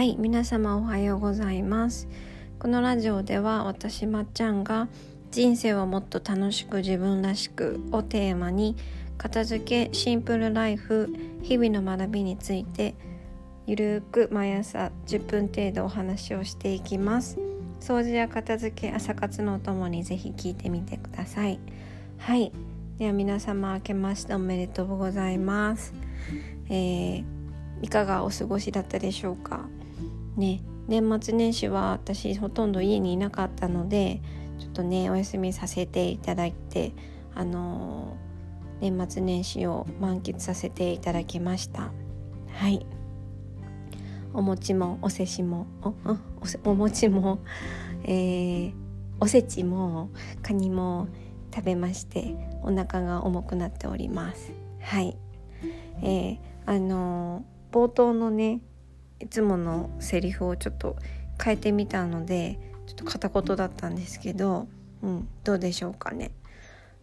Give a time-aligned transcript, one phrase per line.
[0.00, 2.08] はい皆様おはようございます。
[2.58, 4.88] このラジオでは私まっちゃんが
[5.30, 8.76] 人生をもっと楽しく自分らしくをテーマに
[9.18, 12.94] 片付けシンプルライフ日々の学びについて
[13.66, 17.38] ゆるーく毎朝10分程度お話をしていきます。
[17.80, 21.60] 掃除や片付け朝活のお供にぜひ聞いてみてください。
[22.16, 22.52] はい。
[22.96, 25.92] では皆様明けましておめでとうございます。
[26.70, 27.39] えー、
[27.82, 29.68] いかがお過ごしだったでしょうか？
[30.36, 30.62] ね。
[30.88, 34.20] 年末年始は私ほとんど家にいなかったので
[34.58, 36.92] ちょっとねお休みさせていただいて
[37.32, 41.92] あのー、年末年始を満喫させていただきました。
[42.52, 42.84] はい。
[44.34, 45.94] お餅もおせしもお
[46.70, 47.38] お餅も、
[48.04, 48.72] えー、
[49.20, 50.10] おせちも
[50.42, 51.08] カニも
[51.54, 54.52] 食べましてお腹が重くなっております。
[54.80, 55.16] はい。
[56.02, 57.42] えー、あのー、
[57.72, 58.60] 冒頭のね
[59.20, 60.96] いつものセリフをちょっと
[61.42, 64.66] 変えてみたのでちょっと片言だったんですけど、
[65.02, 66.32] うん、どうでしょうかね。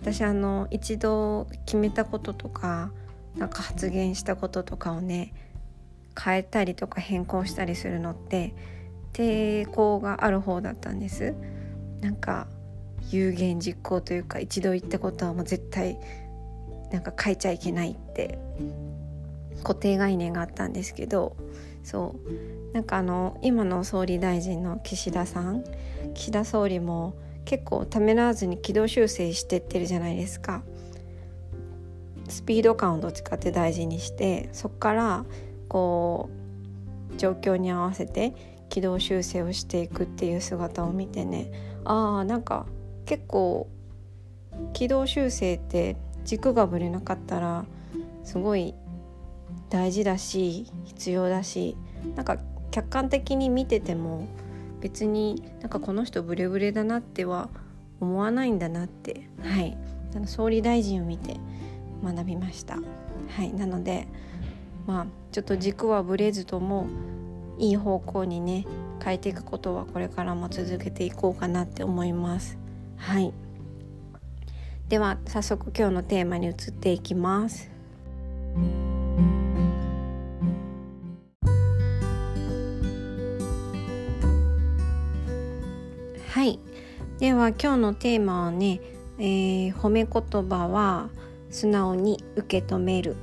[0.00, 2.90] 私あの一度決めたこととか
[3.36, 5.32] なんか発言したこととかをね
[6.20, 8.54] 変えたりとか変更したりするのって
[9.12, 11.34] 抵抗がある方だったんです。
[12.00, 12.48] なんか
[13.10, 15.98] 有言実行というか一度言ったことはもう絶対
[16.90, 18.38] なんか変えちゃいけないって
[19.62, 21.36] 固定概念があったんですけど
[21.82, 22.14] そ
[22.70, 22.74] う。
[22.74, 25.64] なんかあの今の総理大臣の岸田さん
[26.14, 30.62] 岸田総理も結構ためらわずに軌道修正してってるじゃないですか。
[32.28, 35.24] スピード感をどっちかって大事にしてそこから
[35.68, 36.30] こ
[37.12, 38.32] う状況に合わせて
[38.70, 41.50] 軌道修正をしていくっていう姿を見てね。
[41.84, 42.66] あーなんか
[43.04, 43.68] 結構
[44.72, 47.64] 軌道修正って軸がぶれなかったら
[48.24, 48.74] すごい
[49.72, 51.78] 大事だし必要だし
[52.14, 52.36] なんか
[52.70, 54.28] 客観的に見てても
[54.80, 57.48] 別になんかこの人ブレブレだなっては
[57.98, 59.28] 思わないんだなって。
[59.40, 59.78] はい。
[60.26, 61.36] 総理大臣を見て
[62.04, 62.78] 学びました。
[63.28, 63.54] はい。
[63.54, 64.08] なので
[64.86, 66.86] まあちょっと軸はぶれずとも
[67.58, 68.66] いい方向にね
[69.02, 72.58] 変えていくことはこれからも続けていこうかなって思います。
[72.98, 73.32] はい。
[74.90, 77.70] では早速今日のテーマに移っていきます。
[86.42, 86.58] はい。
[87.20, 88.80] では今日のテーマはね、
[89.16, 91.08] えー、褒め言葉は
[91.50, 93.14] 素直に受け止める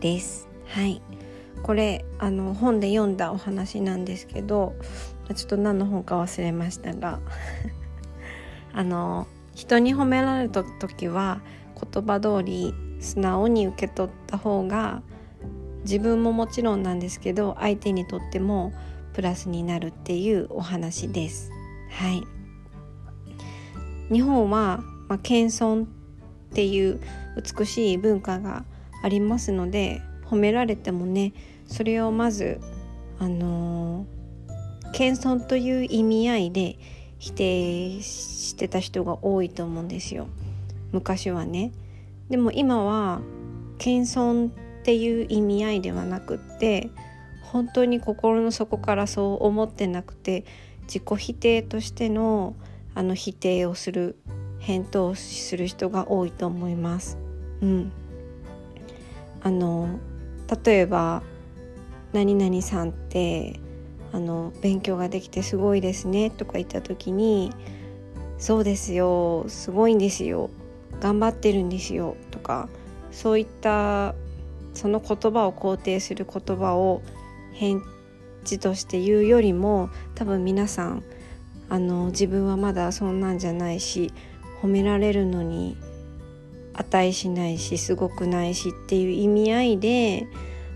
[0.00, 0.48] です。
[0.66, 1.00] はい。
[1.62, 4.74] これあの本で読んだお話なんですけど
[5.32, 7.20] ちょっと何の本か忘れましたが
[8.74, 11.42] あの人に褒められた時は
[11.92, 15.02] 言葉通り素直に受け取った方が
[15.82, 18.72] 自分ももちろんなんですけど相手にとっても
[19.14, 21.52] プラスになるっていうお話です。
[21.90, 22.35] はい。
[24.12, 25.88] 日本は、まあ、謙遜っ
[26.54, 27.00] ていう
[27.36, 28.64] 美しい文化が
[29.02, 31.32] ありますので褒められてもね
[31.66, 32.60] それをまず
[33.18, 36.78] あのー、謙遜という意味合いで
[37.18, 40.28] 否定してた人が多いと思うんですよ。
[40.92, 41.72] 昔はね。
[42.28, 43.20] でも今は
[43.78, 44.52] 謙遜っ
[44.82, 46.90] ていう意味合いではなくって
[47.42, 50.44] 本当に心の底からそう思ってなくて
[50.82, 52.54] 自己否定としての
[52.96, 54.16] あの否定をする
[54.58, 57.18] 返答する人が多いと思います。
[57.60, 57.92] うん、
[59.42, 59.98] あの
[60.64, 61.22] 例えば
[62.14, 63.60] 「何々さんって
[64.12, 67.52] あの勉強ができてすごいですね」とか言った時に
[68.38, 70.48] 「そうですよすごいんですよ
[70.98, 72.70] 頑張ってるんですよ」とか
[73.12, 74.14] そういった
[74.72, 77.02] その言葉を肯定する言葉を
[77.52, 77.82] 返
[78.44, 81.02] 事として言うよりも多分皆さん
[81.68, 84.12] あの自分はまだそんなんじゃないし
[84.62, 85.76] 褒められるのに
[86.74, 90.26] 値しないしすごくないしっていう意味合いで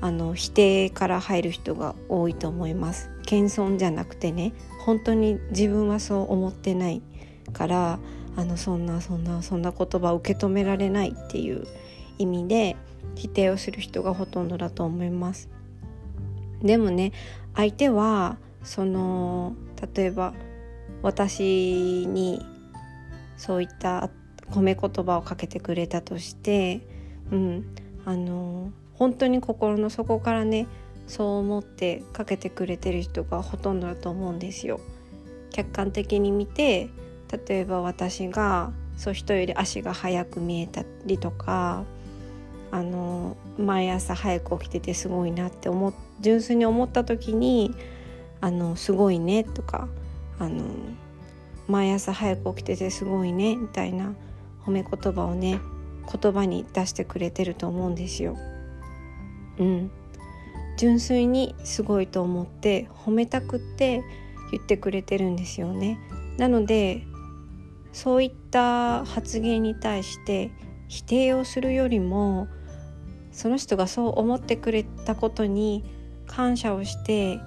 [0.00, 3.10] あの否定から入る人が多いと思います。
[3.24, 4.52] 謙遜じゃなくてね
[4.84, 7.00] 本当に自分はそう思ってない
[7.52, 7.98] から
[8.36, 11.66] あのそんなそんなそんな言葉を受け止められないっていう
[12.18, 12.76] 意味で
[13.14, 15.48] 否定をする人がほとんどだと思います。
[16.62, 17.12] でもね
[17.54, 19.54] 相手はその
[19.94, 20.34] 例えば
[21.04, 22.40] 私に
[23.36, 24.08] そういった
[24.50, 26.80] 褒め言葉をかけてくれたとして、
[27.30, 27.64] うん、
[28.06, 30.66] あの本当に心の底からね
[31.06, 34.80] そう思ってかけてくれてる人がほとんどだと思うんですよ。
[35.50, 36.88] 客観的に見て
[37.46, 41.84] 例えば私がそう人より足が速く見えたりとか
[42.70, 47.74] あの毎朝早く起きててすごいなって思純粋に思った時に
[48.40, 49.86] あのすごいねとか
[50.38, 50.64] あの
[51.68, 54.14] 毎朝早く起きててすごいねみたいな
[54.66, 55.60] 褒め言葉をね
[56.20, 58.36] 言葉に出してくれてると思うんですよ。
[59.58, 59.90] うん、
[60.76, 64.02] 純粋にすごいと思って褒めたくって
[64.50, 65.98] 言ってくれてるんですよね。
[66.36, 67.06] なので
[67.92, 70.50] そういった発言に対して
[70.88, 72.48] 否定をするよりも
[73.30, 75.84] その人がそう思ってくれたことに
[76.26, 77.38] 感謝をして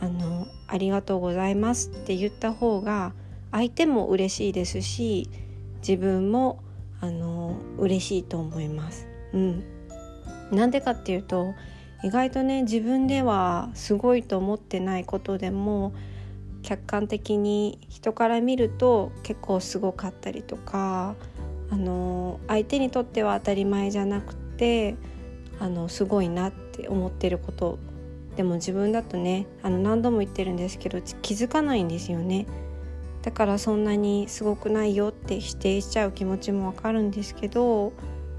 [0.00, 3.12] あのありがとうございますって言った方が
[3.52, 5.28] 相手も嬉しいですし
[5.80, 6.62] 自分も
[7.00, 9.06] あの嬉しいと思います。
[9.32, 9.64] うん、
[10.50, 11.54] なんでかっていうと
[12.02, 15.92] 意外とね自分ではすごいと思ってないことでも
[16.62, 21.14] 客観的に人から見ると結構すごかったりとか
[21.70, 24.96] あの相手にとっては当たり前じゃなくて
[25.58, 27.78] あのすごいなって思ってること
[28.36, 32.46] でも自分だとねあの何度も言ってるんですけど気づかないんですよね。
[33.22, 37.92] だからそんなにすごくないよって否定しちゃう気持ちもわかるんですけど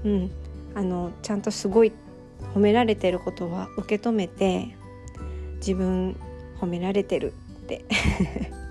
[0.04, 0.30] うん。
[0.74, 1.92] あのちゃんとすごい
[2.54, 4.74] 褒められてることは受け止めて
[5.56, 6.16] 自分
[6.60, 7.84] 褒められてるって。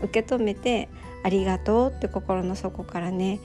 [0.00, 0.88] 受け止めて
[1.24, 3.40] ありがとうって心の底からね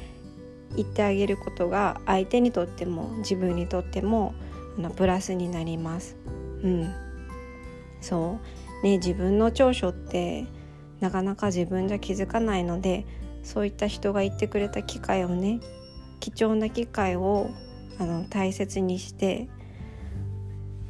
[0.75, 4.33] 言ってあげることが相手にとっても自分にとっても
[4.77, 6.16] あのプラスになります。
[6.63, 6.94] うん、
[8.01, 8.63] そう。
[8.83, 10.45] ね自分の長所って
[11.00, 13.06] なかなか自分じゃ気づかないので
[13.44, 15.60] そういった人が言ってくれた機会をね
[16.19, 17.50] 貴重な機会を
[18.00, 19.50] あの大切にして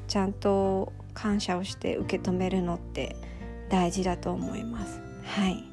[0.07, 3.15] ちゃんと感謝をして受け止めるのって
[3.69, 4.99] 大事だと思います。
[5.23, 5.63] はい。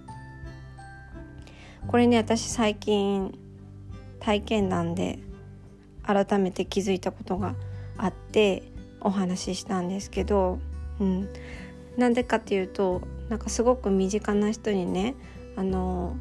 [1.87, 3.37] これね私最近
[4.20, 5.19] 体験談で
[6.03, 7.55] 改めて気づいたことが
[7.96, 8.69] あって
[9.00, 10.58] お話ししたんですけど、
[11.00, 11.29] うん、
[11.97, 15.14] なんでかっていうとなんかすごく身近な人にね
[15.56, 16.17] あの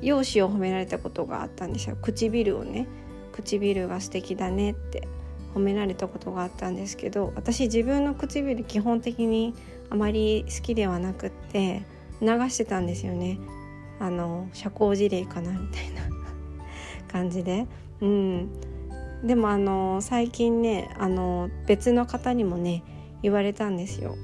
[0.00, 1.96] 容姿を褒められたことがあったんですよ。
[2.00, 2.86] 唇をね。
[3.32, 5.08] 唇が素敵だねって
[5.54, 9.54] 褒められたことがあったんですけど私自分の唇基本的に
[9.90, 11.82] あまり好きではなくって
[12.20, 13.38] 流してたんですよね。
[13.98, 16.02] あの社交辞令かなみたいな
[17.08, 17.66] 感じで。
[18.00, 18.48] うん。
[19.22, 22.82] でもあの最近ねあの別の方にもね
[23.22, 24.16] 言われたんですよ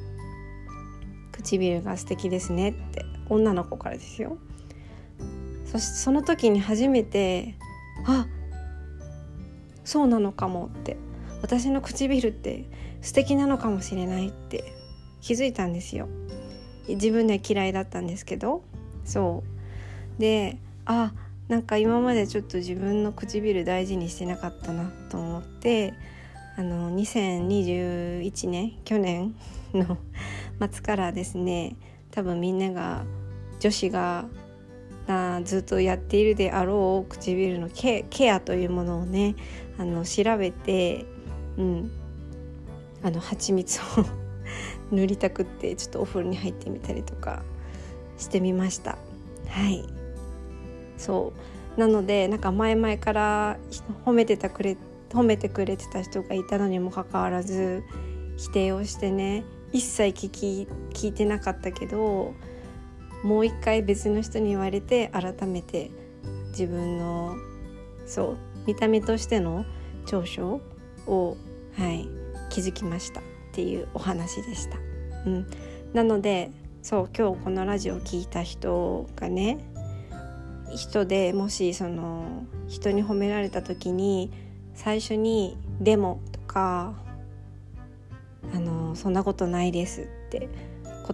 [1.33, 3.05] 唇が素敵ですねって。
[3.31, 4.39] 女の子からですよ。
[5.67, 7.55] そしてその時に初めて
[8.07, 8.27] あ
[9.85, 10.97] そうなのかもって
[11.43, 12.65] 私の唇って
[13.03, 14.73] 素敵なのかもしれないって
[15.21, 16.09] 気づいたんですよ。
[16.89, 18.63] 自分で嫌いだったんですけど。
[19.05, 19.45] そ
[20.17, 20.21] う。
[20.21, 21.13] であ
[21.49, 25.95] なんか今までちょっと自分の唇大事にしてなかったなと思って
[26.57, 29.35] あの2021年去年
[29.73, 29.97] の
[30.71, 31.77] 末からですね
[32.11, 33.05] 多分みんなが
[33.61, 34.27] 女子が
[35.07, 39.35] あずっとやっているであろう唇のケケアというものをね
[39.79, 41.07] あの調べて、
[41.57, 41.91] うん、
[43.03, 43.83] あの蜂蜜を
[44.95, 47.43] 塗りたくってちょっとお風呂に入ってみたりとか
[48.19, 48.99] してみました。
[49.49, 50.08] はい
[50.99, 51.33] そ
[51.77, 51.81] う。
[51.81, 53.57] なのでなんか前々から
[54.05, 54.77] 褒めてたくれ
[55.11, 57.83] 褒めてくれてた人がいたのにもかかわらず
[58.37, 62.35] 否定をしてね一切聞き聞いてなかったけど
[63.23, 65.91] もう一回別の人に言われて改めて
[66.49, 67.37] 自分の
[68.07, 69.65] そう見た目としての
[70.05, 70.61] 長所
[71.07, 71.37] を、
[71.77, 72.09] はい、
[72.51, 73.23] 気づきました。
[73.49, 74.79] っていうお話でした。
[75.27, 75.47] うん、
[75.93, 79.59] なのでそう今日このラジオを聞いた人がね
[80.75, 84.31] 人でもしその人に褒められた時に
[84.75, 86.95] 最初に「でも」とか
[88.55, 90.49] 「あのそんなことないです」って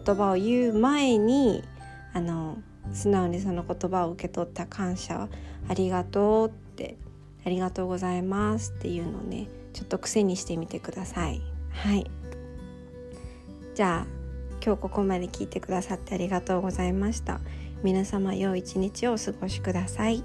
[0.04, 1.62] 言葉を言う前に
[2.12, 2.58] あの
[2.92, 5.28] 素直にその言葉を受け取った感謝
[5.68, 6.96] ありがとうって
[7.44, 11.42] ありがとうございますっていうのをねちょっと癖にしてみてください。
[11.70, 12.10] はい。
[13.74, 14.24] じゃあ
[14.64, 17.40] 今日ここまで聞いてくださってありがとうございました。
[17.84, 20.24] 皆様良い一日をお過ごしください。